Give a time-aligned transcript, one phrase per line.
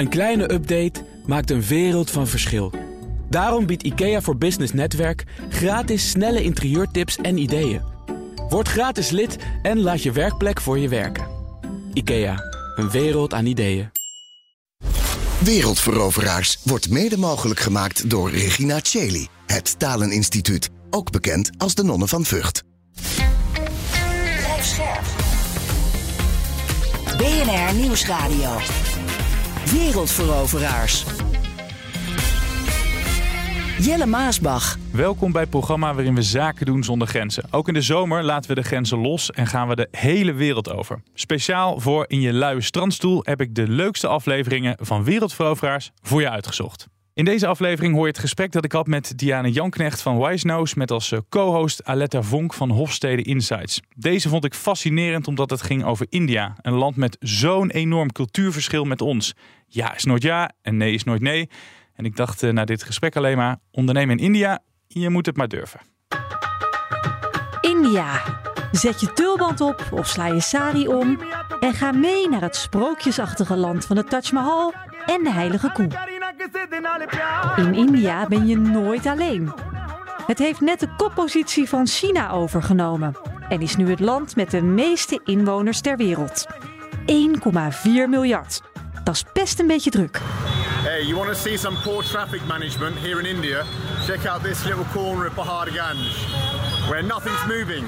[0.00, 2.72] Een kleine update maakt een wereld van verschil.
[3.28, 7.82] Daarom biedt IKEA voor Business Netwerk gratis snelle interieurtips en ideeën.
[8.48, 11.26] Word gratis lid en laat je werkplek voor je werken.
[11.92, 12.42] IKEA,
[12.76, 13.90] een wereld aan ideeën.
[15.38, 22.08] Wereldveroveraars wordt mede mogelijk gemaakt door Regina Cheli, het Taleninstituut, ook bekend als de Nonnen
[22.08, 22.62] van Vught.
[27.16, 28.58] BNR Nieuwsradio.
[29.64, 31.04] Wereldveroveraars.
[33.78, 34.76] Jelle Maasbach.
[34.92, 37.44] Welkom bij het programma waarin we zaken doen zonder grenzen.
[37.50, 40.70] Ook in de zomer laten we de grenzen los en gaan we de hele wereld
[40.72, 41.02] over.
[41.14, 46.30] Speciaal voor In je luie strandstoel heb ik de leukste afleveringen van Wereldveroveraars voor je
[46.30, 46.88] uitgezocht.
[47.14, 50.46] In deze aflevering hoor je het gesprek dat ik had met Diane Janknecht van Wise
[50.46, 53.80] Nose met als eh, co-host Aletta Vonk van Hofstede Insights.
[53.96, 58.84] Deze vond ik fascinerend omdat het ging over India, een land met zo'n enorm cultuurverschil
[58.84, 59.34] met ons.
[59.66, 61.50] Ja is nooit ja en nee is nooit nee.
[61.94, 65.36] En ik dacht uh, na dit gesprek alleen maar, ondernemen in India, je moet het
[65.36, 65.80] maar durven.
[67.60, 68.22] India.
[68.72, 71.20] Zet je tulband op of sla je sari om
[71.60, 74.74] en ga mee naar het sprookjesachtige land van de Taj Mahal
[75.06, 76.19] en de heilige koe.
[77.56, 79.52] In India ben je nooit alleen.
[80.26, 83.16] Het heeft net de koppositie van China overgenomen
[83.48, 86.46] en is nu het land met de meeste inwoners ter wereld.
[87.06, 88.62] 1,4 miljard.
[89.04, 90.20] Dat is best een beetje druk.
[90.82, 93.64] Hey, you want to see some poor traffic management here in India?
[94.06, 95.98] Check out this little corner of Paharganj,
[96.88, 97.84] where nothing's moving.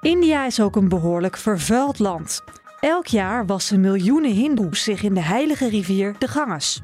[0.00, 2.42] India is ook een behoorlijk vervuild land.
[2.80, 6.82] Elk jaar wassen miljoenen Hindoes zich in de heilige rivier de Ganges.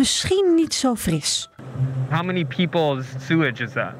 [0.00, 1.48] Misschien niet zo fris.
[2.10, 3.92] How many people's sewage is that?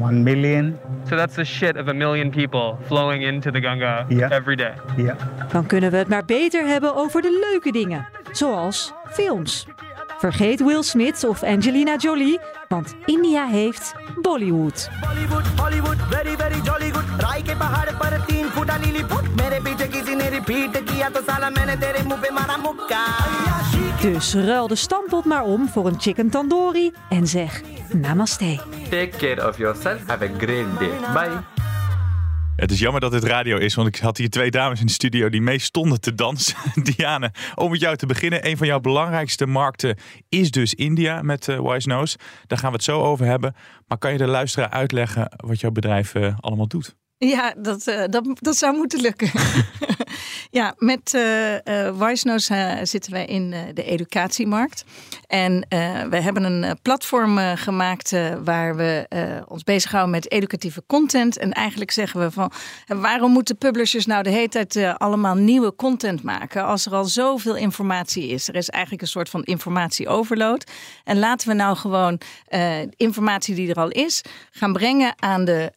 [0.00, 0.78] One million.
[1.08, 4.32] So that's the shit of a million people flowing into the Ganga Yeah.
[4.32, 4.72] every day.
[4.96, 5.16] Yeah.
[5.52, 9.66] Dan kunnen we het maar beter hebben over de leuke dingen, zoals films.
[10.18, 12.40] Vergeet Will Smith of Angelina Jolie,
[12.71, 14.89] want India heeft Bollywood.
[15.01, 19.59] Bollywood Hollywood very very jolly good राय के पहाड़ पर तीन फुटा लीली फुट मेरे
[19.65, 23.03] पीछे किसी ने रिपीट किया तो साला मैंने तेरे मुंह पे मारा मुक्का
[24.01, 27.61] Dus ruil de stampot maar om voor een chicken tandoori en zeg
[27.91, 28.59] namaste.
[28.89, 29.99] Take care of yourself.
[30.07, 30.93] Have a great day.
[31.13, 31.60] Bye.
[32.62, 34.92] Het is jammer dat het radio is, want ik had hier twee dames in de
[34.92, 36.56] studio die mee stonden te dansen.
[36.94, 38.46] Diane, om met jou te beginnen.
[38.46, 39.96] Een van jouw belangrijkste markten
[40.28, 42.18] is dus India met eh, Wise Nose.
[42.46, 43.54] Daar gaan we het zo over hebben.
[43.86, 46.94] Maar kan je de luisteraar uitleggen wat jouw bedrijf eh, allemaal doet?
[47.28, 49.30] Ja, dat, eh, dat, dat zou moeten lukken.
[50.60, 54.84] ja, met uh, uh, Wisenose uh, zitten wij in de educatiemarkt.
[55.32, 55.66] En
[56.10, 58.12] we hebben een platform gemaakt
[58.44, 59.06] waar we
[59.48, 61.38] ons bezighouden met educatieve content.
[61.38, 62.52] En eigenlijk zeggen we van
[62.86, 67.56] waarom moeten publishers nou de hele tijd allemaal nieuwe content maken als er al zoveel
[67.56, 68.48] informatie is?
[68.48, 70.70] Er is eigenlijk een soort van informatieoverload.
[71.04, 72.20] En laten we nou gewoon
[72.96, 75.72] informatie die er al is gaan brengen aan de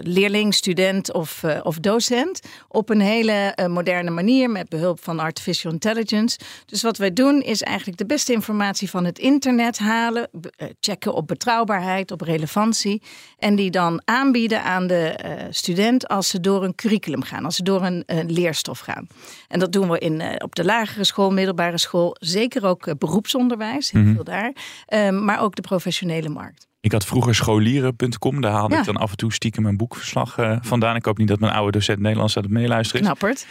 [0.00, 6.38] leerling, student of, of docent op een hele moderne manier met behulp van artificial intelligence.
[6.66, 11.14] Dus wat wij doen is eigenlijk de beste informatie van het internet halen, uh, checken
[11.14, 13.02] op betrouwbaarheid, op relevantie
[13.38, 17.56] en die dan aanbieden aan de uh, student als ze door een curriculum gaan, als
[17.56, 19.06] ze door een leerstof gaan.
[19.48, 24.00] En dat doen we in, op de lagere school, middelbare school, zeker ook beroepsonderwijs, heel
[24.00, 24.14] mm -hmm.
[24.14, 26.66] veel daar, maar ook de professionele markt.
[26.86, 28.40] Ik had vroeger scholieren.com.
[28.40, 28.80] Daar haalde ja.
[28.80, 30.96] ik dan af en toe stiekem mijn boekverslag uh, vandaan.
[30.96, 33.06] Ik hoop niet dat mijn oude docent Nederlands aan het meeluisteren is.
[33.06, 33.46] Knapperd.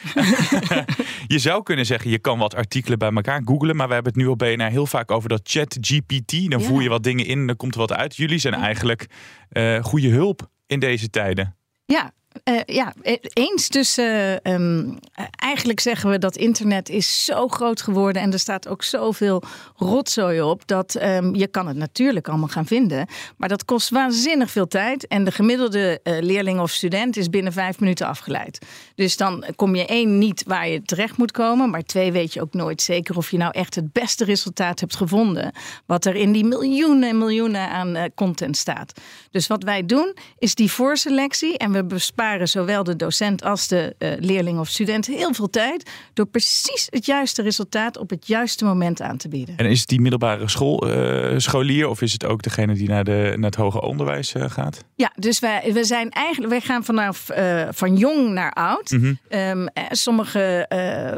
[1.35, 3.75] je zou kunnen zeggen, je kan wat artikelen bij elkaar googlen.
[3.75, 6.31] Maar we hebben het nu op BNR heel vaak over dat chat GPT.
[6.50, 6.66] Dan ja.
[6.66, 8.16] voer je wat dingen in en dan komt er wat uit.
[8.16, 9.07] Jullie zijn eigenlijk
[9.52, 11.56] uh, goede hulp in deze tijden.
[11.85, 12.12] Ja,
[12.50, 12.94] uh, ja,
[13.33, 13.69] eens.
[13.69, 15.00] Dus uh, um,
[15.35, 19.44] eigenlijk zeggen we dat internet is zo groot geworden en er staat ook zoveel
[19.75, 23.07] rotzooi op dat um, je kan het natuurlijk allemaal gaan vinden,
[23.38, 27.53] maar dat kost waanzinnig veel tijd en de gemiddelde uh, leerling of student is binnen
[27.53, 28.66] vijf minuten afgeleid.
[28.95, 32.41] Dus dan kom je één niet waar je terecht moet komen, maar twee weet je
[32.41, 35.52] ook nooit zeker of je nou echt het beste resultaat hebt gevonden
[35.85, 39.02] wat er in die miljoenen en miljoenen aan content staat.
[39.31, 43.96] Dus wat wij doen is die voorselectie en we besparen zowel de docent als de
[43.99, 48.66] uh, leerling of student heel veel tijd door precies het juiste resultaat op het juiste
[48.66, 49.58] moment aan te bieden.
[49.58, 53.03] En is het die middelbare school, uh, scholier of is het ook degene die naar,
[53.03, 54.84] de, naar het hoger onderwijs uh, gaat?
[54.96, 57.28] Ja, dus wij, we zijn eigenlijk, wij gaan vanaf
[57.70, 58.91] van jong naar oud.
[58.91, 59.40] Mm -hmm.
[59.40, 60.66] um, sommige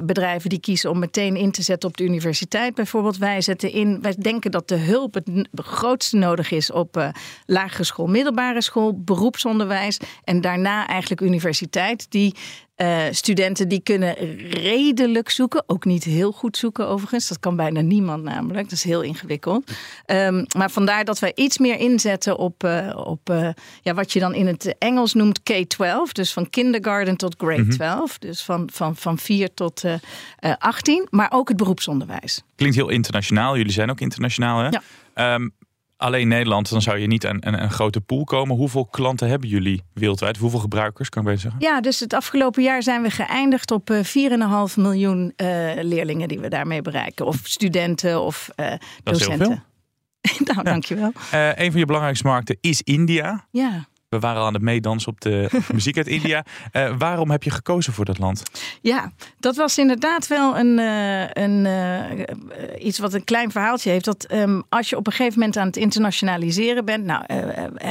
[0.04, 3.18] bedrijven die kiezen om meteen in te zetten op de universiteit bijvoorbeeld.
[3.18, 7.12] Wij zetten in, wij denken dat de hulp het grootste nodig is op
[7.46, 12.36] lagere school, middelbare school, beroepsonderwijs en daarna eigenlijk eigenlijk universiteit die
[12.78, 14.16] uh, studenten die kunnen
[14.50, 17.28] redelijk zoeken, ook niet heel goed zoeken overigens.
[17.28, 19.72] Dat kan bijna niemand namelijk, dat is heel ingewikkeld.
[20.06, 23.50] Um, maar vandaar dat wij iets meer inzetten op, uh, op uh,
[23.82, 26.12] ja, wat je dan in het Engels noemt K-12.
[26.12, 27.78] Dus van kindergarten tot grade mm -hmm.
[27.78, 28.18] 12.
[28.18, 29.84] Dus van, van, van 4 tot
[30.58, 31.08] 18.
[31.10, 32.42] Maar ook het beroepsonderwijs.
[32.56, 33.58] Klinkt heel internationaal.
[33.58, 34.70] Jullie zijn ook internationaal hè?
[34.70, 35.34] Ja.
[35.34, 35.54] Um,
[35.98, 38.56] alleen Nederland, dan zou je niet aan een, een, grote pool komen.
[38.56, 40.38] Hoeveel klanten hebben jullie wereldwijd?
[40.38, 41.62] Hoeveel gebruikers, kan ik beter zeggen?
[41.62, 44.04] Ja, dus het afgelopen jaar zijn we geëindigd op uh,
[44.70, 45.48] 4,5 miljoen uh,
[45.82, 47.26] leerlingen die we daarmee bereiken.
[47.26, 48.80] Of studenten of uh, docenten.
[49.04, 49.60] Dat is heel veel.
[50.54, 50.64] nou, ja.
[50.64, 51.12] dankjewel.
[51.32, 53.48] een van je belangrijkste markten is India.
[53.52, 53.88] Ja.
[54.10, 56.46] We waren al aan het meedansen op de muziek uit India.
[56.74, 58.44] Uh, waarom heb je gekozen voor dat land?
[58.82, 64.06] Ja, dat was inderdaad wel een, uh, een, uh, iets wat een klein verhaaltje heeft.
[64.06, 67.06] Dat um, als je op een gegeven moment aan het internationaliseren bent.
[67.06, 67.24] Nou,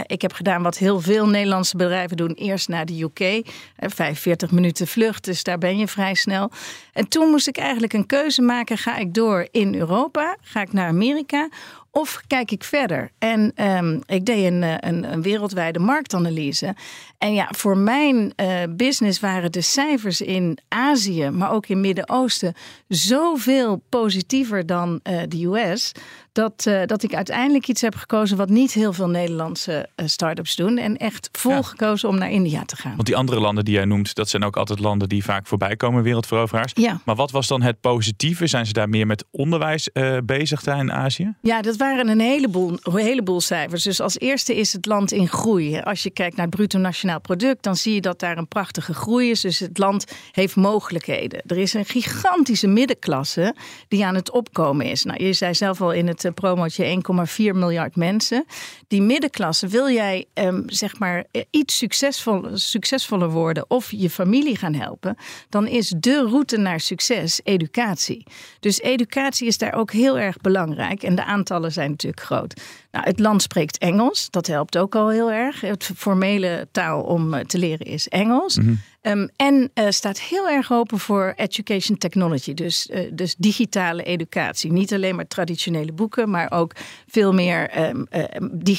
[0.06, 2.32] ik heb gedaan wat heel veel Nederlandse bedrijven doen.
[2.32, 3.50] Eerst naar de UK.
[3.76, 6.50] 45 minuten vlucht, dus daar ben je vrij snel.
[6.92, 8.78] En toen moest ik eigenlijk een keuze maken.
[8.78, 10.36] Ga ik door in Europa?
[10.40, 11.48] Ga ik naar Amerika?
[11.96, 13.10] Of kijk ik verder?
[13.18, 16.74] En um, ik deed een, een, een, wereldwijde marktanalyse.
[17.18, 22.54] En ja, voor mijn uh, business waren de cijfers in Azië, maar ook in Midden-Oosten,
[22.88, 25.92] zoveel positiever dan uh, de US.
[26.36, 30.78] Dat, uh, dat ik uiteindelijk iets heb gekozen wat niet heel veel Nederlandse start-ups doen.
[30.78, 31.62] En echt vol ja.
[31.62, 32.94] gekozen om naar India te gaan.
[32.94, 35.76] Want die andere landen die jij noemt, dat zijn ook altijd landen die vaak voorbij
[35.76, 36.72] komen, wereldveroveraars.
[36.74, 37.00] Ja.
[37.04, 38.46] Maar wat was dan het positieve?
[38.46, 39.88] Zijn ze daar meer met onderwijs
[40.24, 41.34] bezig daar in Azië?
[41.40, 43.82] Ja, dat waren een heleboel, een heleboel cijfers.
[43.82, 45.80] Dus als eerste is het land in groei.
[45.80, 48.94] Als je kijkt naar het bruto nationaal product, dan zie je dat daar een prachtige
[48.94, 49.40] groei is.
[49.40, 51.42] Dus het land heeft mogelijkheden.
[51.46, 53.54] Er is een gigantische middenklasse
[53.88, 55.04] die aan het opkomen is.
[55.04, 58.44] Nou, je zei zelf al in het promotje 1,4 miljard mensen.
[58.88, 64.74] Die middenklasse, wil jij um, zeg maar iets succesvol, succesvoller worden of je familie gaan
[64.74, 65.16] helpen,
[65.48, 68.26] dan is de route naar succes educatie.
[68.60, 71.02] Dus educatie is daar ook heel erg belangrijk.
[71.02, 72.60] En de aantallen zijn natuurlijk groot.
[72.90, 75.60] Nou, het land spreekt Engels, dat helpt ook al heel erg.
[75.60, 78.56] Het formele taal om te leren is Engels.
[78.56, 78.80] Mm -hmm.
[79.02, 84.72] Um, en uh, staat heel erg open voor education technology, dus, uh, dus digitale educatie.
[84.72, 86.72] Niet alleen maar traditionele boeken, maar ook
[87.06, 88.74] veel meer um, uh, digitale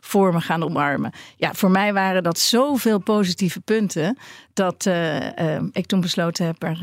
[0.00, 1.12] vormen gaan omarmen.
[1.36, 4.18] Ja, voor mij waren dat zoveel positieve punten
[4.52, 4.90] dat
[5.72, 6.78] ik toen besloten heb er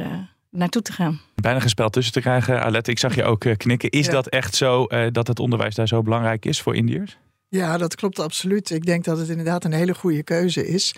[0.50, 1.22] naartoe te gaan.
[1.36, 2.63] Bijna gespeld tussen te krijgen.
[2.63, 3.89] Alette, ik zag je ook knikken.
[3.89, 4.12] Is ja.
[4.12, 7.18] dat echt zo dat het onderwijs daar zo belangrijk is voor Indiërs?
[7.49, 8.69] Ja, dat klopt absoluut.
[8.69, 10.95] Ik denk dat het inderdaad een hele goede keuze is.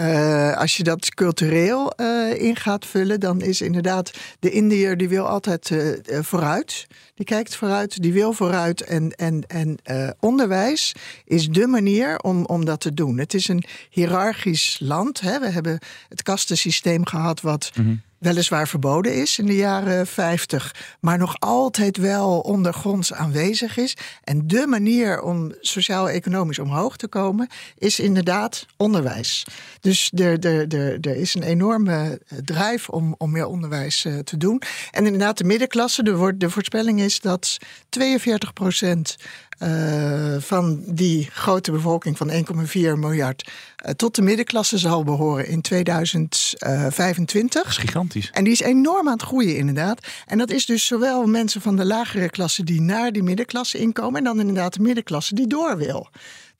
[0.00, 5.08] Uh, als je dat cultureel uh, in gaat vullen, dan is inderdaad de Indiër die
[5.08, 6.86] wil altijd uh, vooruit.
[7.14, 8.80] Die kijkt vooruit, die wil vooruit.
[8.80, 9.78] En, en, en
[10.20, 10.94] onderwijs
[11.24, 13.18] is de manier om, om dat te doen.
[13.18, 15.20] Het is een hiërarchisch land.
[15.20, 15.38] Hè.
[15.40, 17.70] We hebben het kastensysteem gehad wat...
[17.74, 23.96] -hmm weliswaar verboden is in de jaren 50, maar nog altijd wel ondergronds aanwezig is.
[24.24, 29.46] En de manier om sociaal-economisch omhoog te komen is inderdaad onderwijs.
[29.80, 34.36] Dus er, er, er, er is een enorme drijf om, om meer onderwijs uh, te
[34.36, 34.62] doen.
[34.90, 37.58] En inderdaad, de middenklasse, de, de voorspelling is dat
[37.88, 39.16] 42 procent
[39.62, 42.36] uh, van die grote bevolking van 1,4
[42.72, 43.50] miljard
[43.86, 47.62] uh, tot de middenklasse zal behoren in 2025.
[47.62, 48.30] Dat is gigantisch.
[48.32, 50.06] En die is enorm aan het groeien, inderdaad.
[50.26, 54.18] En dat is dus zowel mensen van de lagere klasse die naar die middenklasse inkomen,
[54.18, 56.08] en dan inderdaad de middenklasse die door wil.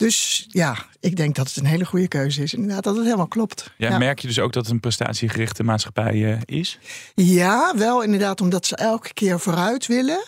[0.00, 2.54] Dus ja, ik denk dat het een hele goede keuze is.
[2.54, 3.73] Inderdaad, dat het helemaal klopt.
[3.76, 3.99] Ja, ja.
[3.99, 6.78] Merk je dus ook dat het een prestatiegerichte maatschappij uh, is?
[7.14, 10.23] Ja, wel inderdaad, omdat ze elke keer vooruit willen.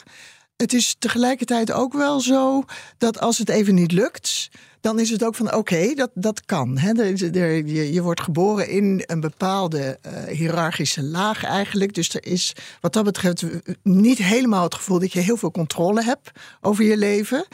[0.56, 2.64] Het is tegelijkertijd ook wel zo
[2.98, 4.48] dat als het even niet lukt,
[4.80, 6.78] dan is het ook van oké, dat, dat kan.
[6.78, 6.90] Hè?
[6.90, 11.94] Je, je, wordt geboren in een bepaalde uh, hiërarchische laag eigenlijk.
[11.94, 13.44] Dus er is wat dat betreft
[13.82, 16.30] niet helemaal het gevoel dat je heel veel controle hebt
[16.60, 17.46] over je leven.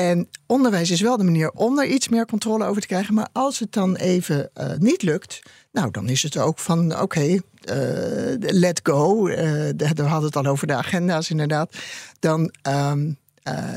[0.00, 3.14] En onderwijs is wel de manier om er iets meer controle over te krijgen.
[3.14, 5.42] Maar als het dan even uh, niet lukt,
[5.72, 7.40] nou dan is het ook van oké, uh,
[8.38, 9.28] let go.
[9.28, 9.36] Uh,
[9.76, 11.76] we hadden het al over de agenda's inderdaad.
[12.18, 13.18] Dan um,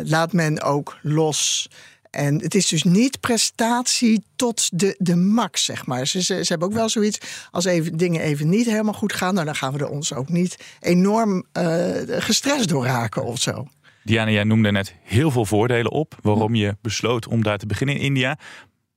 [0.04, 1.70] laat men ook los.
[2.10, 6.08] En het is dus niet prestatie tot de, de max, zeg maar.
[6.08, 7.20] Ze, ze, ze hebben ook wel zoiets,
[7.52, 9.34] als even, dingen even niet helemaal goed gaan...
[9.34, 11.46] Nou, dan gaan we er ons ook niet enorm
[12.08, 13.68] gestrest door raken of zo.
[14.04, 17.96] Diana, jij noemde net heel veel voordelen op waarom je besloot om daar te beginnen
[17.96, 18.38] in India.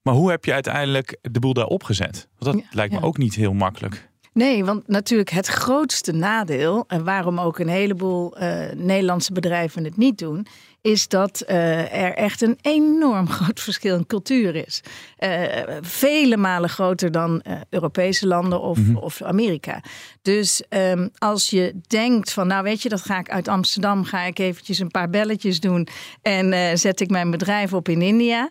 [0.03, 2.29] Maar hoe heb je uiteindelijk de boel daar opgezet?
[2.39, 3.05] Want dat ja, lijkt me ja.
[3.05, 4.11] ook niet heel makkelijk.
[4.37, 9.97] Nee, want natuurlijk het grootste nadeel, en waarom ook een heleboel uh, Nederlandse bedrijven het
[9.97, 10.47] niet doen,
[10.81, 14.83] is dat uh, er echt een enorm groot verschil in cultuur is.
[15.19, 15.43] Uh,
[15.81, 18.97] vele malen groter dan Europese landen of, mm -hmm.
[18.97, 19.83] of Amerika.
[20.23, 24.23] Dus um, als je denkt van, nou weet je, dat ga ik uit Amsterdam, ga
[24.23, 25.89] ik eventjes een paar belletjes doen
[26.23, 28.51] en zet ik mijn bedrijf op in India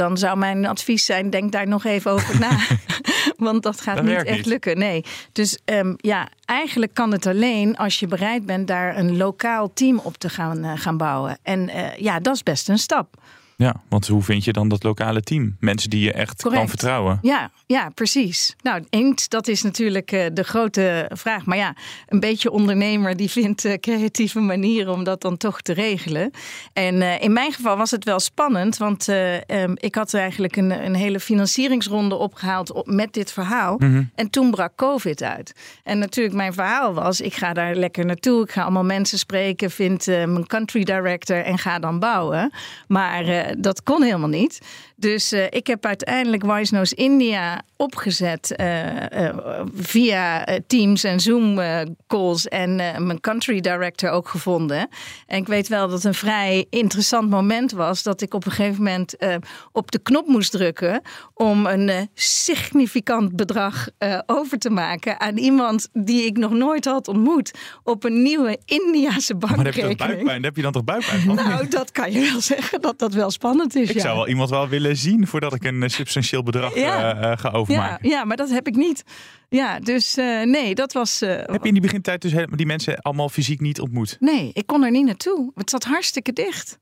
[0.00, 2.58] dan zou mijn advies zijn: denk daar nog even over na.
[3.36, 4.46] Want dat gaat Dat niet echt niet.
[4.46, 4.78] lukken.
[4.78, 5.04] Nee.
[5.32, 9.98] Dus ehm, ja, eigenlijk kan het alleen als je bereid bent daar een lokaal team
[9.98, 11.38] op te gaan, eh, gaan bouwen.
[11.42, 13.14] En eh, ja, dat is best een stap.
[13.60, 15.56] Ja, want hoe vind je dan dat lokale team?
[15.58, 17.18] Mensen die je echt kan vertrouwen.
[17.22, 18.56] Ja, ja, precies.
[18.62, 21.44] Nou, eens, dat is natuurlijk eh, de grote vraag.
[21.44, 21.74] Maar ja,
[22.08, 26.30] een beetje ondernemer die vindt eh, creatieve manieren om dat dan toch te regelen.
[26.72, 30.56] En eh, in mijn geval was het wel spannend, want eh, ehm, ik had eigenlijk
[30.56, 33.76] een, een hele financieringsronde opgehaald op, met dit verhaal.
[33.78, 34.02] Mhm.
[34.14, 35.52] En toen brak COVID uit.
[35.84, 38.42] En natuurlijk, mijn verhaal was: ik ga daar lekker naartoe.
[38.42, 42.52] Ik ga allemaal mensen spreken, vind mijn country director en ga dan bouwen.
[42.88, 44.58] Maar dat kon helemaal niet.
[44.96, 49.36] Dus eh, ik heb uiteindelijk Wise Knows India opgezet eh, eh,
[49.74, 54.88] via eh, Teams en Zoom eh, calls en eh, mijn country director ook gevonden.
[55.26, 58.52] En ik weet wel dat het een vrij interessant moment was dat ik op een
[58.52, 59.34] gegeven moment eh,
[59.72, 61.00] op de knop moest drukken
[61.34, 66.84] om een eh, significant bedrag eh, over te maken aan iemand die ik nog nooit
[66.84, 67.50] had ontmoet
[67.84, 69.96] op een nieuwe Indiase Maar dan heb je bankrekening.
[69.98, 70.42] buikpijn?
[70.42, 71.34] Heb je dan toch buikpijn van?
[71.34, 73.88] Nou, dat kan je wel zeggen dat dat wel spannend is.
[73.88, 74.00] ik ja.
[74.00, 77.14] zou wel iemand wel willen zien voordat ik een eh, substantieel bedrag Ja.
[77.14, 78.08] eh, eh, ga ja, overmaken.
[78.08, 79.02] ja, maar dat heb ik niet.
[79.48, 81.20] Ja, dus eh, nee, dat was.
[81.22, 84.16] eh, Heb je in die begintijd dus helemaal die mensen allemaal fysiek niet ontmoet?
[84.20, 85.50] Nee, ik kon er niet naartoe.
[85.54, 86.78] Het zat hartstikke dicht.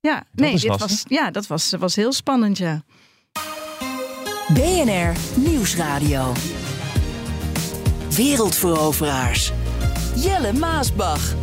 [0.00, 0.88] Ja, nee, is dit lastig.
[0.90, 2.82] was, ja dat was, was heel spannend, ja.
[4.54, 6.32] BNR Nieuwsradio.
[8.16, 9.52] Wereldveroveraars.
[10.16, 11.34] Jelle Maasbach.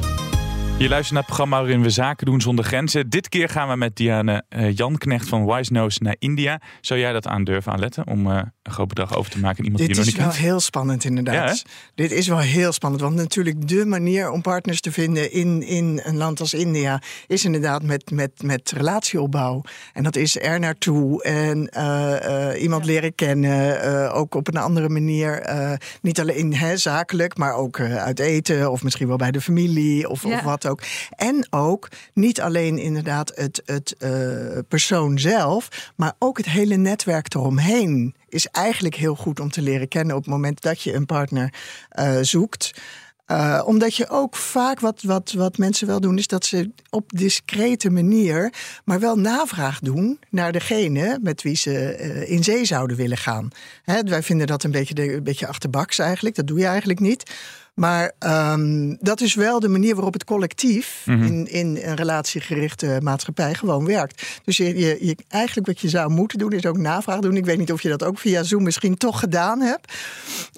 [0.80, 3.10] Je luistert naar het programma waarin we zaken doen zonder grenzen.
[3.10, 6.62] Dit keer gaan we met Diane eh, Jan Knecht van Wise Nose naar India.
[6.82, 9.64] Zou jij dat aandurven aan letten om eh, een groot bedrag over te maken aan
[9.64, 11.58] iemand Dit die je nog is wel heel spannend inderdaad.
[11.58, 11.72] Ja?
[11.96, 13.02] Dit is wel heel spannend.
[13.04, 17.02] Want natuurlijk de manier om partners te vinden in, in een land als India...
[17.28, 19.62] is inderdaad met, met, met relatieopbouw.
[19.94, 23.82] En dat is er naartoe en eh, eh, iemand leren kennen.
[23.82, 25.40] eh, ook op een andere manier.
[25.42, 28.72] eh, niet alleen hè, zakelijk, maar ook eh, uit eten...
[28.72, 30.36] of misschien wel bij de familie of, Ja.
[30.38, 30.66] of wat
[31.10, 34.12] En ook niet alleen inderdaad het, het eh,
[34.68, 35.92] persoon zelf...
[35.96, 40.22] maar ook het hele netwerk eromheen is eigenlijk heel goed om te leren kennen op
[40.22, 41.54] het moment dat je een partner
[41.90, 42.72] eh, zoekt.
[43.28, 47.12] Eh, omdat je ook vaak, wat, wat, wat mensen wel doen, is dat ze op
[47.12, 48.54] discrete manier,
[48.86, 51.98] maar wel navraag doen naar degene met wie ze
[52.28, 53.50] in zee zouden willen gaan.
[53.84, 57.32] Hè, wij vinden dat een beetje, een beetje achterbaks eigenlijk, dat doe je eigenlijk niet.
[57.78, 61.24] Maar ehm, dat is wel de manier waarop het collectief Mhm.
[61.24, 64.40] in, in een relatiegerichte maatschappij gewoon werkt.
[64.44, 67.38] Dus je, je, je, eigenlijk wat je zou moeten doen, is ook navraag doen.
[67.38, 69.94] Ik weet niet of je dat ook via Zoom misschien toch gedaan hebt.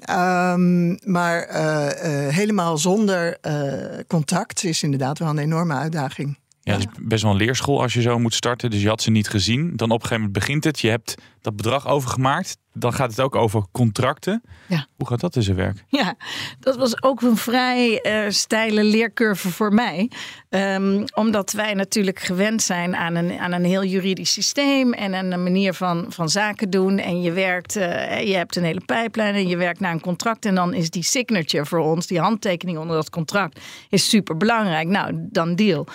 [0.02, 3.64] Ehm, maar eh, eh, helemaal zonder eh,
[4.08, 6.38] contact is inderdaad wel een enorme uitdaging.
[6.70, 8.70] Ja, het is best wel een leerschool als je zo moet starten.
[8.70, 9.76] Dus je had ze niet gezien.
[9.76, 10.80] Dan op een gegeven moment begint het.
[10.80, 12.58] Je hebt dat bedrag overgemaakt.
[12.74, 14.42] Dan gaat het ook over contracten.
[14.68, 14.88] Ja.
[14.96, 15.84] Hoe gaat dat in zijn werk?
[15.88, 16.16] Ja,
[16.60, 20.12] dat was ook een vrij eh steile leercurve voor mij.
[20.50, 25.32] Ehm, omdat wij natuurlijk gewend zijn aan een, aan een heel juridisch systeem en aan
[25.32, 26.98] een manier van, van zaken doen.
[26.98, 30.46] En je werkt, eh, je hebt een hele pijplijn en je werkt naar een contract.
[30.46, 33.60] En dan is die signature voor ons, die handtekening onder dat contract,
[33.90, 34.88] is super belangrijk.
[34.88, 35.88] Nou, dan deal.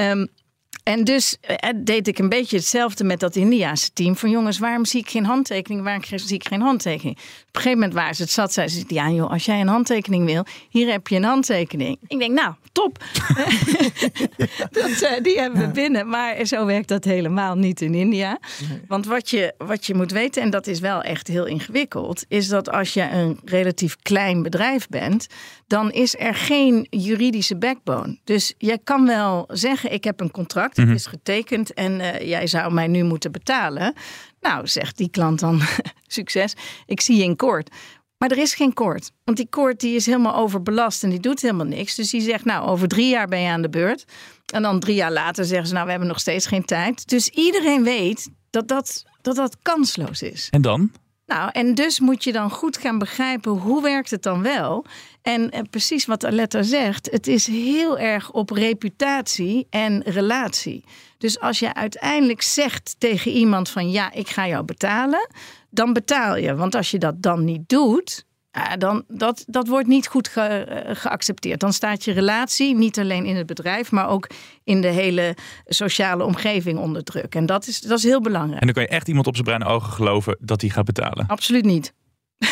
[0.00, 0.28] Um,
[0.82, 4.16] en dus eh, deed ik een beetje hetzelfde met dat Indiaanse team.
[4.16, 5.82] Van jongens, waarom zie ik geen handtekening?
[5.82, 7.16] Waarom zie ik geen handtekening?
[7.16, 8.52] Op een gegeven moment waren ze het zat.
[8.52, 11.98] Zeiden ze, ja joh, als jij een handtekening wil, hier heb je een handtekening.
[12.06, 12.98] Ik denk, nou, top.
[14.70, 16.08] dat, eh, die hebben we binnen.
[16.08, 18.38] Maar zo werkt dat helemaal niet in India.
[18.86, 22.24] Want wat je, wat je moet weten, en dat is wel echt heel ingewikkeld...
[22.28, 25.26] is dat als je een relatief klein bedrijf bent...
[25.66, 28.18] dan is er geen juridische backbone.
[28.24, 30.94] Dus jij kan wel zeggen, ik heb een contract, het Mhm.
[30.94, 31.74] is getekend...
[31.74, 33.94] en eh, jij zou mij nu moeten betalen.
[34.40, 35.60] Nou, zegt die klant dan,
[36.06, 36.54] succes,
[36.86, 37.70] ik zie je in koord.
[38.18, 39.10] Maar er is geen koord.
[39.24, 41.94] Want die koord die is helemaal overbelast en die doet helemaal niks.
[41.94, 44.04] Dus die zegt, nou, over drie jaar ben je aan de beurt.
[44.54, 47.08] En dan drie jaar later zeggen ze, nou, we hebben nog steeds geen tijd.
[47.08, 50.48] Dus iedereen weet dat dat, dat, dat kansloos is.
[50.50, 50.92] En dan?
[51.30, 54.84] Nou, en dus moet je dan goed gaan begrijpen hoe werkt het dan wel.
[55.22, 60.84] En eh, precies wat Aletta zegt, het is heel erg op reputatie en relatie.
[61.18, 65.28] Dus als je uiteindelijk zegt tegen iemand van ja, ik ga jou betalen,
[65.70, 66.54] dan betaal je.
[66.54, 70.40] Want als je dat dan niet doet, Ja, dan, dat, dat wordt niet goed ge-
[70.40, 71.60] eh, geaccepteerd.
[71.60, 74.30] Dan staat je relatie niet alleen in het bedrijf, maar ook
[74.64, 77.34] in de hele sociale omgeving onder druk.
[77.34, 78.60] En dat is, dat is heel belangrijk.
[78.60, 81.26] En dan kan je echt iemand op zijn bruine ogen geloven dat hij gaat betalen.
[81.26, 81.92] Absoluut niet.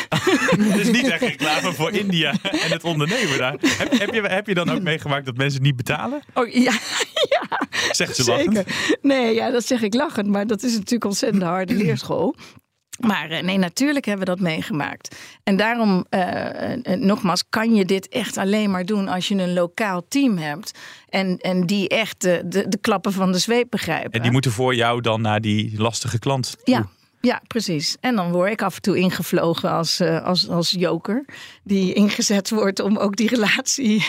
[0.58, 3.52] Het is niet echt reclame voor India en het ondernemen daar.
[3.60, 6.22] Heb, heb, je, heb je dan ook meegemaakt dat mensen niet betalen?
[6.34, 6.72] Oh ja,
[7.92, 8.56] Zegt ze lachend.
[8.56, 8.96] zeker.
[9.02, 12.34] Nee, ja, dat zeg ik lachend, maar dat is natuurlijk ontzettend harde leerschool.
[12.98, 15.16] Maar eh, nee, natuurlijk hebben we dat meegemaakt.
[15.42, 19.52] En daarom, eh, eh, nogmaals, kan je dit echt alleen maar doen als je een
[19.52, 20.78] lokaal team hebt.
[21.08, 24.12] En, en die echt de, de, de klappen van de zweep begrijpen.
[24.12, 26.56] En die moeten voor jou dan naar die lastige klant.
[26.64, 26.88] Ja,
[27.20, 27.96] ja, precies.
[28.00, 31.24] En dan word ik af en toe ingevlogen als, eh, als, als joker.
[31.62, 34.04] Die ingezet wordt om ook die relatie.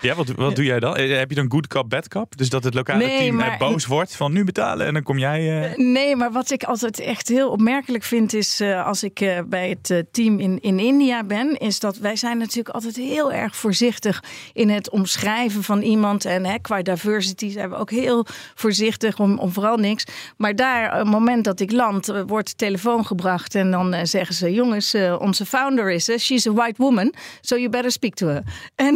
[0.00, 0.96] Ja, wat, wat doe jij dan?
[0.96, 2.36] Eh, Heb je dan good cop, bad cop?
[2.36, 5.02] Dus dat het lokale Nee, team eh, maar- boos wordt van nu betalen en dan
[5.02, 5.72] kom jij...
[5.76, 10.38] Nee, maar wat ik altijd echt heel opmerkelijk vind is als ik bij het team
[10.40, 14.90] in, in India ben, is dat wij zijn natuurlijk altijd heel erg voorzichtig in het
[14.90, 16.24] omschrijven van iemand.
[16.24, 20.04] En hè, qua diversity zijn we ook heel voorzichtig om, om vooral niks.
[20.36, 24.04] Maar daar, op het moment dat ik land, wordt de telefoon gebracht en dan eh,
[24.04, 27.90] zeggen ze: jongens, eh, onze founder is, eh, she's a white woman, so you better
[27.90, 28.42] speak to her.
[28.74, 28.94] En,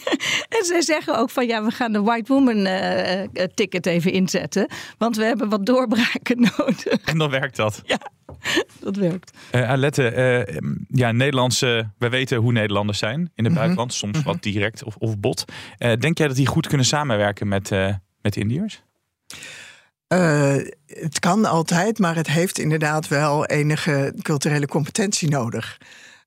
[0.58, 4.12] en zij zeggen ook van ja, we gaan de white woman eh, eh, ticket even
[4.12, 4.66] inzetten,
[4.98, 6.86] want we hebben wat doorbraken nodig.
[7.04, 7.82] En dan werkt dat.
[7.86, 7.98] Ja,
[8.80, 9.30] dat werkt.
[9.50, 10.56] Eh Alette, eh,
[10.88, 13.54] ja, Nederlandse, wij weten hoe Nederlanders zijn in het Mhm.
[13.54, 13.94] buitenland.
[13.94, 15.44] Soms wat direct of, of bot.
[15.78, 18.82] Eh, denk jij dat die goed kunnen samenwerken met, eh met Indiërs?
[20.14, 20.54] Eh,
[20.86, 25.78] het kan altijd, maar het heeft inderdaad wel enige culturele competentie nodig.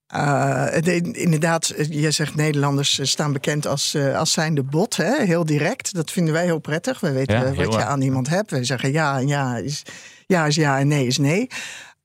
[0.07, 5.23] Eh, het- inderdaad, je zegt Nederlanders staan bekend als, eh, als zijnde bot, hè?
[5.25, 5.93] heel direct.
[5.93, 6.99] Dat vinden wij heel prettig.
[6.99, 8.51] We weten Ja, eh, wat je aan iemand hebt.
[8.51, 9.83] We zeggen ja en ja is
[10.27, 11.47] ja, is ja en nee is nee.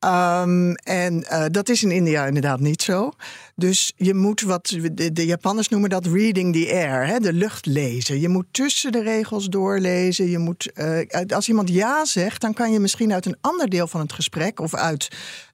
[0.02, 3.12] Ehm, en eh, dat is in India inderdaad niet zo.
[3.54, 8.20] Dus je moet wat de, Japanners noemen dat reading the air, hè, de lucht lezen.
[8.20, 10.30] Je moet tussen de regels doorlezen.
[10.30, 13.86] Je moet, eh, als iemand ja zegt, dan kan je misschien uit een ander deel
[13.86, 15.08] van het gesprek of uit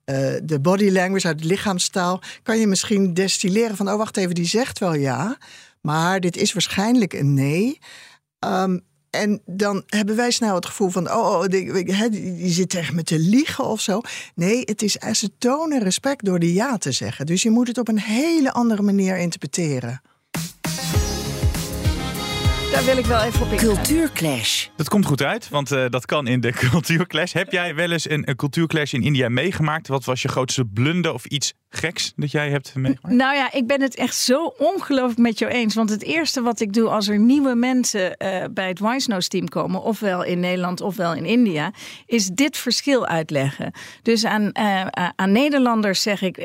[0.04, 4.34] eh, de body language, uit de lichaamstaal, kan je misschien destilleren van: oh wacht even,
[4.34, 5.38] die zegt wel ja,
[5.80, 7.78] maar dit is waarschijnlijk een nee.
[8.38, 8.78] Ehm,
[9.10, 12.92] en dan hebben wij snel het gevoel van, oh, oh die, die die zit echt
[12.92, 14.00] met te liegen of zo.
[14.34, 17.26] Nee, het is ze tonen respect door de ja te zeggen.
[17.26, 20.00] Dus je moet het op een hele andere manier interpreteren.
[22.72, 23.58] Daar wil ik wel even op in.
[23.58, 24.66] Cultuurclash.
[24.76, 27.32] Dat komt goed uit, want eh, dat kan in de cultuurclash.
[27.32, 29.88] Heb jij wel eens een, een cultuurclash in India meegemaakt?
[29.88, 33.14] Wat was je grootste blunder of iets geks dat jij hebt meegemaakt?
[33.14, 35.74] Nou ja, ik ben het echt zo ongelooflijk met jou eens.
[35.74, 39.28] Want het eerste wat ik doe als er nieuwe mensen eh, bij het Wise Nose
[39.28, 41.72] team komen, ofwel in Nederland ofwel in India,
[42.06, 43.72] is dit verschil uitleggen.
[44.02, 46.36] Dus aan, eh, aan Nederlanders zeg ik: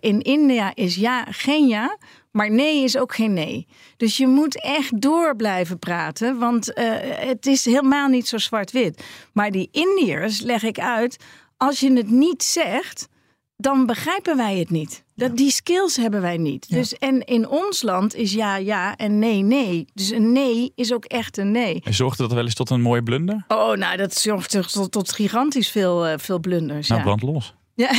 [0.00, 1.96] in India is ja geen ja.
[2.36, 3.66] Maar nee is ook geen nee.
[3.96, 6.84] Dus je moet echt door blijven praten, want eh,
[7.28, 9.04] het is helemaal niet zo zwart-wit.
[9.32, 11.16] Maar die Indiërs leg ik uit,
[11.56, 13.08] als je het niet zegt,
[13.56, 15.04] dan begrijpen wij het niet.
[15.14, 16.70] Dat, die skills hebben wij niet.
[16.70, 19.86] Dus, en in ons land is ja, ja en nee, nee.
[19.94, 21.80] Dus een nee is ook echt een nee.
[21.84, 23.44] En zorgde dat wel eens tot een mooie blunder?
[23.48, 26.88] Oh, nou, dat zorgt toch tot, tot gigantisch veel, eh, veel blunders.
[26.88, 27.06] Nou, ja.
[27.06, 27.54] brand los.
[27.76, 27.90] Ja.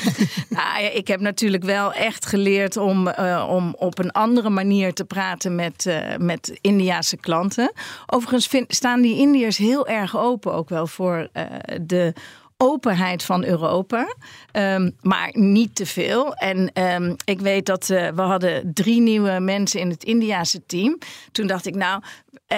[0.58, 4.92] nou, ja, ik heb natuurlijk wel echt geleerd om, eh, om op een andere manier
[4.92, 7.72] te praten met, eh, met Indiaanse klanten.
[8.06, 11.44] Overigens vind, staan die Indiërs heel erg open ook wel voor eh,
[11.82, 12.12] de
[12.56, 14.14] openheid van Europa,
[14.52, 16.34] Ehm, maar niet te veel.
[16.34, 20.98] En ehm, ik weet dat we hadden drie nieuwe mensen in het Indiaanse team.
[21.32, 22.02] Toen dacht ik, nou,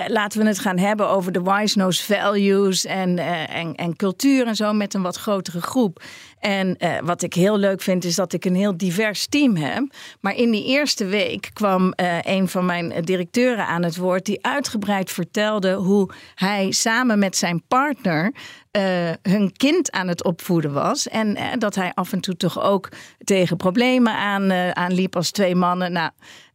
[0.07, 4.57] laten we het gaan hebben over de Wise Nose values en, en, en cultuur en
[4.57, 6.03] zo met een wat grotere groep.
[6.41, 9.95] En eh, wat ik heel leuk vind is dat ik een heel divers team heb.
[10.21, 14.47] Maar in die eerste week kwam eh, een van mijn directeuren aan het woord die
[14.47, 18.33] uitgebreid vertelde hoe hij samen met zijn partner
[18.71, 21.09] eh, hun kind aan het opvoeden was.
[21.09, 22.89] En dat hij af en toe toch ook
[23.25, 25.93] tegen problemen aan, eh, aanliep als twee mannen.
[25.93, 26.11] Nou,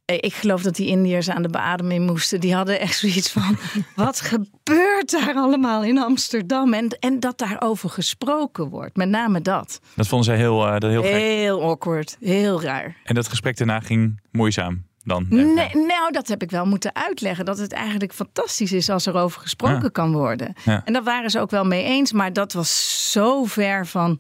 [0.06, 2.40] ik geloof dat die Indiërs aan de beademing moesten.
[2.40, 3.58] Die hadden echt zoiets van:
[3.96, 6.74] wat gebeurt daar allemaal in Amsterdam?
[6.74, 8.96] En, en dat daarover gesproken wordt.
[8.96, 9.80] Met name dat.
[9.96, 11.12] Dat vonden zij heel, eh, dat heel gek.
[11.12, 12.96] Heel awkward, heel raar.
[13.04, 15.26] En dat gesprek daarna ging moeizaam dan?
[15.30, 17.46] Nee, nou, dat heb ik wel moeten uitleggen.
[17.46, 19.90] Dat het eigenlijk fantastisch is als er over gesproken Ja.
[19.90, 20.54] kan worden.
[20.66, 20.82] Ja.
[20.86, 22.12] En daar waren ze ook wel mee eens.
[22.12, 24.20] Maar dat was zo ver van,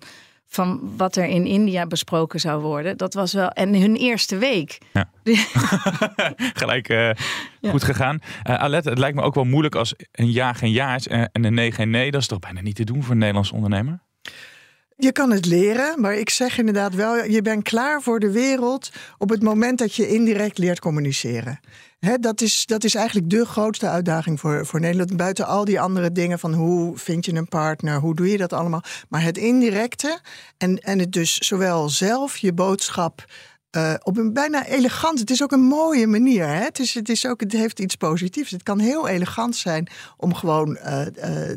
[0.55, 2.97] van wat er in India besproken zou worden.
[2.97, 3.49] Dat was wel.
[3.49, 4.77] En hun eerste week.
[4.93, 5.09] Ja.
[6.61, 7.09] Gelijk eh,
[7.61, 8.19] goed gegaan.
[8.43, 11.43] Alette, het lijkt me ook wel moeilijk als een ja geen ja is en en
[11.43, 12.11] een nee geen nee.
[12.11, 13.99] Dat is toch bijna niet te doen voor een Nederlands ondernemer?
[14.97, 18.91] Je kan het leren, maar ik zeg inderdaad wel, je bent klaar voor de wereld
[19.17, 21.59] op het moment dat je indirect leert communiceren.
[22.19, 25.17] Dat, is, dat is eigenlijk de grootste uitdaging voor, voor Nederland.
[25.17, 28.53] Buiten al die andere dingen van hoe vind je een partner, hoe doe je dat
[28.53, 28.83] allemaal.
[29.09, 30.19] Maar het indirecte
[30.57, 33.25] en, en het dus zowel zelf je boodschap
[33.75, 35.19] uh, op een bijna elegant.
[35.19, 36.47] Het is ook een mooie manier.
[36.47, 36.63] Hè?
[36.63, 38.51] Het, is, het, is ook, het heeft iets positiefs.
[38.51, 41.05] Het kan heel elegant zijn om gewoon uh,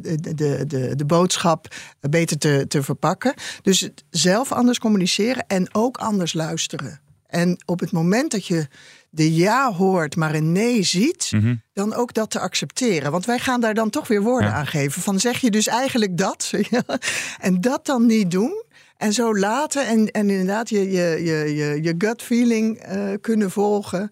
[0.02, 3.34] de, de, de, de boodschap beter te, te verpakken.
[3.62, 7.00] Dus zelf anders communiceren en ook anders luisteren.
[7.26, 8.68] En op het moment dat je
[9.10, 11.62] de ja hoort, maar een nee ziet, mm -hmm.
[11.72, 13.10] dan ook dat te accepteren.
[13.10, 14.56] Want wij gaan daar dan toch weer woorden ja.
[14.56, 15.02] aan geven.
[15.02, 16.50] Van zeg je dus eigenlijk dat?
[17.38, 18.64] en dat dan niet doen.
[18.98, 23.50] En zo laten en, en inderdaad je, je, je, je, je gut feeling uh, kunnen
[23.50, 24.10] volgen.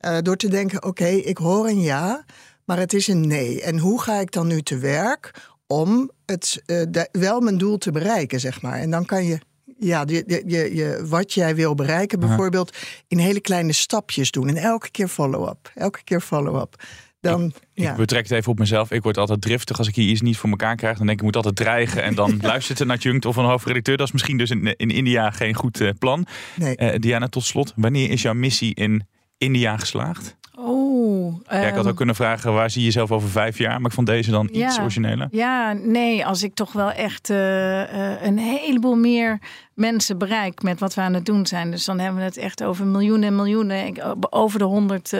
[0.00, 2.24] Uh, door te denken, oké, okay, ik hoor een ja,
[2.64, 3.62] maar het is een nee.
[3.62, 5.30] En hoe ga ik dan nu te werk
[5.66, 8.78] om het, uh, de, wel mijn doel te bereiken, zeg maar.
[8.78, 9.38] En dan kan je
[9.78, 12.76] ja, je, je, je, wat jij wil bereiken, bijvoorbeeld
[13.08, 14.48] in hele kleine stapjes doen.
[14.48, 15.70] En elke keer follow-up.
[15.74, 16.82] Elke keer follow-up.
[17.30, 17.90] Dan, ik, ja.
[17.90, 18.90] ik betrek het even op mezelf.
[18.90, 20.96] Ik word altijd driftig als ik hier iets niet voor elkaar krijg.
[20.96, 22.02] Dan denk ik, ik moet altijd dreigen.
[22.02, 23.96] En dan luistert er naar Junct of een hoofdredacteur.
[23.96, 26.26] Dat is misschien dus in, in India geen goed uh, plan.
[26.56, 26.76] Nee.
[26.78, 27.72] Uh, Diana, tot slot.
[27.76, 29.06] Wanneer is jouw missie in
[29.38, 30.36] India geslaagd?
[30.56, 33.80] Oh, ja, ik had um, ook kunnen vragen, waar zie je jezelf over vijf jaar?
[33.80, 35.28] Maar ik vond deze dan iets ja, origineler.
[35.30, 39.38] Ja, nee, als ik toch wel echt uh, een heleboel meer
[39.74, 41.70] mensen bereik met wat we aan het doen zijn.
[41.70, 43.94] Dus dan hebben we het echt over miljoenen en miljoenen.
[44.32, 45.12] Over de honderd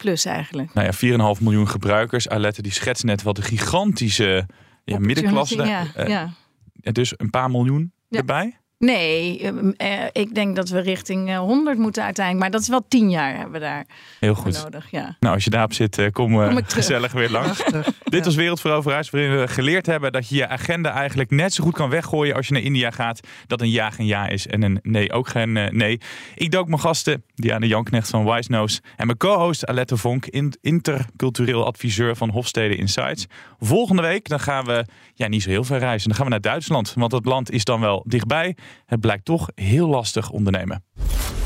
[0.00, 0.74] plus eigenlijk.
[0.74, 2.28] Nou ja, 4,5 miljoen gebruikers.
[2.28, 4.46] Alette die schetst net wat de gigantische
[4.84, 5.64] ja, middenklasse.
[5.64, 6.32] Ja, uh, ja.
[6.72, 8.18] Dus een paar miljoen ja.
[8.18, 8.60] erbij?
[8.84, 12.44] Nee, uh, ik denk dat we richting uh, 100 moeten uiteindelijk.
[12.44, 13.86] Maar dat is wel 10 jaar hebben we daar
[14.20, 14.62] Heel goed.
[14.62, 14.90] nodig.
[14.90, 15.16] Ja.
[15.18, 17.64] Nou, als je daarop zit, uh, kom, kom gezellig weer langs.
[18.04, 21.74] Dit was Wereldveroveraars, waarin we geleerd hebben dat je je agenda eigenlijk net zo goed
[21.74, 23.20] kan weggooien als je naar India gaat.
[23.46, 26.00] Dat een ja geen ja is en een nee ook geen nee.
[26.34, 30.26] Ik dook mijn gasten, Diana Janknecht van Wise Nose en mijn co-host Alette Vonk,
[30.60, 33.26] intercultureel adviseur van Hofstede Insights.
[33.58, 36.08] Volgende week dan gaan we ja, niet zo heel ver reizen.
[36.08, 38.56] Dan gaan we naar Duitsland, want dat land is dan wel dichtbij.
[38.86, 40.84] Het blijkt toch heel lastig ondernemen.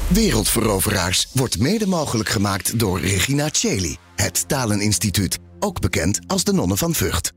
[0.08, 6.78] Wereldveroveraars wordt mede mogelijk gemaakt door Regina Cheli, het Taleninstituut, ook bekend als de Nonnen
[6.78, 7.32] van Vught.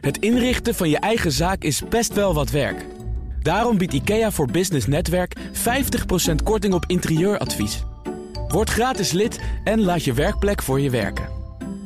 [0.00, 2.86] Het inrichten van je eigen zaak is best wel wat werk.
[3.42, 7.84] Daarom biedt IKEA voor Business Netwerk 50% korting op interieuradvies.
[8.48, 11.28] Word gratis lid en laat je werkplek voor je werken.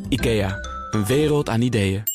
[0.08, 0.58] IKEA,
[0.90, 2.11] een wereld aan ideeën.